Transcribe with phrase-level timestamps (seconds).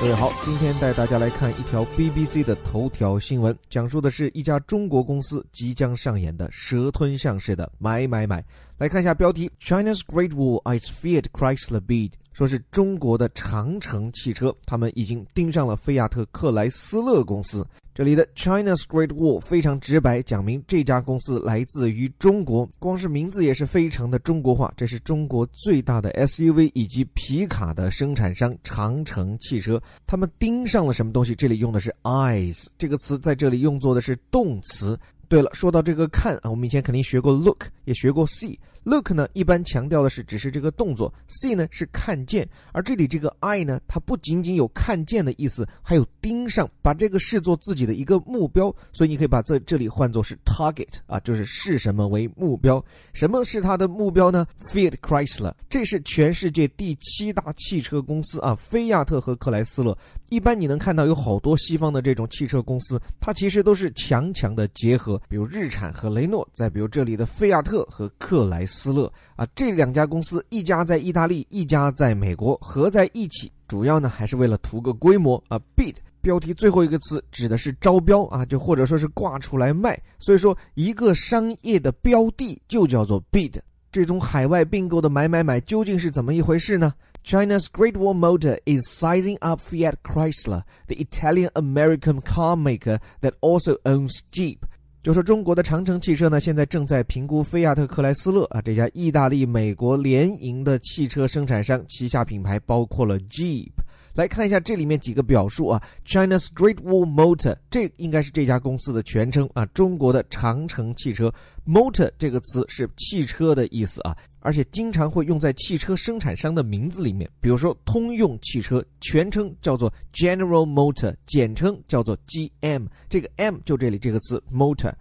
[0.00, 8.44] 各位好，今天带大家来看一条 BBC 的头条新闻，讲述的是一家中国公司即将上演的蛇吞象式的买买买。
[8.78, 17.66] 来看一下标题：China's Great Wall eyes Fiat Chrysler bid，说是中国的长城汽车，他们已经盯上了菲亚特克莱斯勒公司。
[17.92, 24.72] 这里的 China's Great Wall 非常直白，讲明这家公司来自于中国，光是名字也是非常的中国化。
[24.76, 31.34] 这是中国最大的 SUV 以及皮卡的生产商长城汽车，他们盯上了什么东西？
[31.34, 34.96] 这里用的是 eyes 这个词，在这里用作的是动词。
[35.28, 38.58] 对了，说到这个看啊，我们以前肯定学过 look，也学过 see。
[38.88, 48.74] Look 呢，一般强调的是只是这个动作；see 呢是看见，而这里这个 eye 呢，它不仅仅有看见的意思，还有盯上，把这个视作自己的一个目标。
[48.94, 52.82] 所以你可以把这这里换作是 target 啊，就是视什么为目标？
[53.12, 59.94] 什么是它的目标呢？Fiat Chrysler，这是全世界第七大汽车公司啊，菲亚特和克莱斯勒。
[60.30, 75.60] 一般你能看到有好多西方的这种汽车公司，它其实都是强强的结合，比如日产和雷诺，再比如这里的菲亚特和克莱斯斯勒啊，这两家公司一家在意大利，一家在美国，合在一起，主要呢还是为了图个规模啊。
[75.76, 83.54] Bid 标题最后一个词指的是招标啊，就或者说是挂出来卖，所以说一个商业的标的就叫做 bid。
[83.90, 86.92] 这种海外并购的买买买究竟是怎么一回事呢
[87.24, 94.20] ？China's Great Wall Motor is sizing up Fiat Chrysler, the Italian-American car maker that also owns
[94.30, 94.58] Jeep.
[95.02, 103.70] 就说中国的长城汽车呢，现在正在评估菲亚特克莱斯勒啊这家意大利美国联营的汽车生产商，旗下品牌包括了 Jeep。
[104.18, 111.32] 来看一下这里面几个表述啊，China's Great Wall Motor，这应该是这家公司的全称啊，中国的长城汽车。
[111.64, 124.92] Motor 这个词是汽车的意思啊，而且经常会用在汽车生产商的名字里面，比如说通用汽车全称叫做 General Motor，简称叫做 GM，这个 M 就这里这个词 Motor。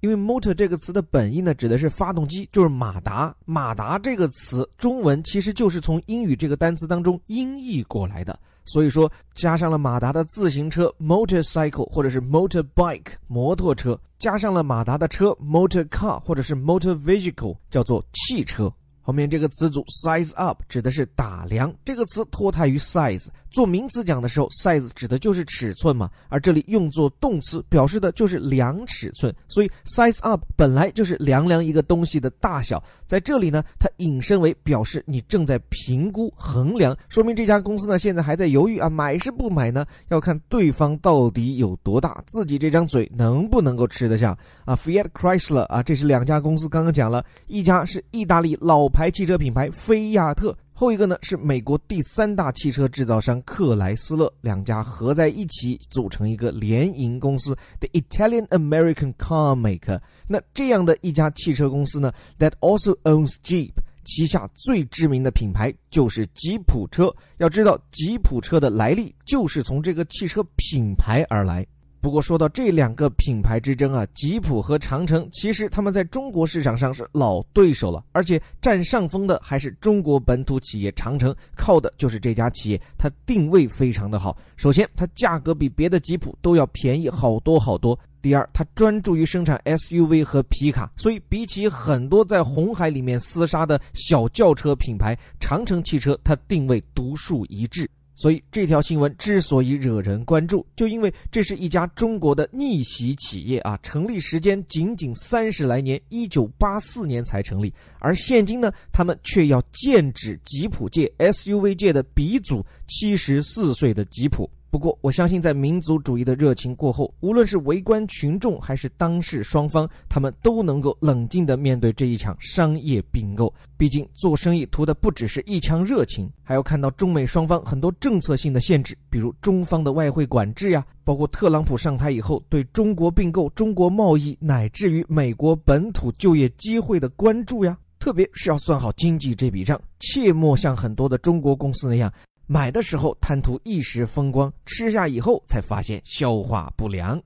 [0.00, 3.34] 因为 motor 这个词的本意呢，指的是发动机，就是马达。
[3.46, 18.70] 马达这个词中文其实就是从英语这个单词当中音译过来的，所以说加上了马达的自行车 motorcycle 或者是 motorbike 摩托车，加上了马达的车 motor car 或者是 motor vehicle 叫做汽车。
[19.00, 23.28] 后面这个词组 size up 指的是打量，这个词脱胎于 size。
[23.56, 29.34] 做名词讲的时候，size 指的就是尺寸嘛，而这里用作动词，表示的就是量尺寸。
[29.48, 39.86] 所以 size up 本来就是量量一个东西的大小，在这里呢，它引申为表示你正在评估衡量，说明这家公司呢现在还在犹豫啊，买是不买呢？
[40.08, 44.36] 要看对方到底有多大，自己这张嘴能不能够吃得下
[44.66, 50.54] 啊？Fiat Chrysler 啊，这是两家公司，刚刚讲了一家是意大利老牌汽车品牌菲亚特。
[50.78, 59.98] 后一个呢是美国第三大汽车制造商克莱斯勒，两家合在一起组成一个联营公司，The Italian American Car Maker。
[60.28, 63.72] 那这样的一家汽车公司呢，That also owns Jeep，
[64.04, 67.10] 旗下最知名的品牌就是吉普车。
[67.38, 71.66] 要知道，吉普车的来历就是从这个汽车品牌而来。
[72.00, 84.36] 不过说到这两个品牌之争啊，吉普和长城，其实他们在中国市场上是老对手了，而且占上风的还是中国本土企业长城，靠的就是这家企业，它定位非常的好。
[84.56, 97.90] 首先，它价格比别的吉普都要便宜好多好多；第二，它专注于生产 SUV 和皮卡，所以比起很多在红海里面厮杀的小轿车品牌，长城汽车它定位独树一帜。
[98.16, 114.50] 所以这条新闻之所以惹人关注，就因为这是一家中国的逆袭企业啊，成立时间仅仅三十来年，一九八四年才成立，而现今呢，他们却要剑指吉普界 SUV 界的鼻祖，七十四岁的吉普。
[114.76, 123.50] 不过，我相信在民族主义的热情过后，无论是围观群众还是当事双方，他们都能够冷静地面对这一场商业并购。
[123.78, 137.78] 毕竟，做生意图的不只是一腔热情，还要看到中美双方很多政策性的限制，比如中方的外汇管制呀，包括特朗普上台以后对中国并购、中国贸易乃至于美国本土就业机会的关注呀。
[137.98, 142.12] 特别是要算好经济这笔账，切莫像很多的中国公司那样。
[142.48, 147.20] 买的时候贪图一时风光，吃下以后才发现消化不良。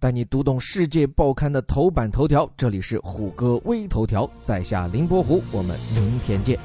[0.00, 6.58] 带你读懂世界报刊的头版头条，这里是虎哥微头条，在下林伯虎，我们明天见。